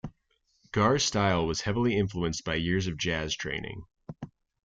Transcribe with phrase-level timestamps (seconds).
[0.71, 3.83] Gar's style was heavily influenced by years of jazz training.